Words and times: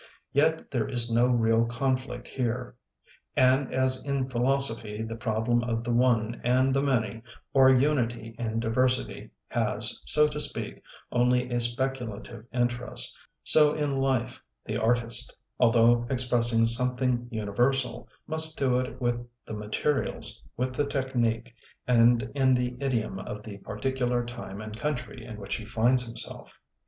Yet 0.33 0.71
there 0.71 0.89
is 0.89 1.11
no 1.11 1.27
real 1.27 1.63
conflict 1.65 2.27
here; 2.27 2.75
and 3.35 3.71
as 3.71 4.03
in 4.03 4.29
philoso 4.29 4.73
phy 4.73 5.05
the 5.05 5.15
problem 5.15 5.61
of 5.63 5.83
the 5.83 5.91
one 5.93 6.41
and 6.43 6.73
the 6.73 6.81
many, 6.81 7.21
or 7.53 7.69
unity 7.69 8.35
in 8.39 8.59
diversity, 8.59 9.29
has, 9.49 10.01
so 10.05 10.27
to 10.29 10.39
speak, 10.39 10.81
only 11.11 11.51
a 11.51 11.59
speculative 11.59 12.47
interest, 12.51 13.15
so 13.43 13.75
in 13.75 13.99
life 13.99 14.41
the 14.65 14.75
artist, 14.75 15.37
although 15.59 16.07
expressing 16.09 16.65
something 16.65 17.27
universal, 17.29 18.07
must 18.25 18.57
do 18.57 18.79
it 18.79 18.99
with 18.99 19.23
the 19.45 19.53
materials, 19.53 20.41
with 20.57 20.73
the 20.73 20.87
technique, 20.87 21.53
and 21.87 22.23
in 22.33 22.55
the 22.55 22.75
idiom 22.79 23.19
of 23.19 23.43
the 23.43 23.57
particular 23.59 24.25
time 24.25 24.61
and 24.61 24.79
country 24.79 25.23
in 25.23 25.37
which 25.39 25.57
he 25.57 25.63
finds 25.65 26.07
himself. 26.07 26.57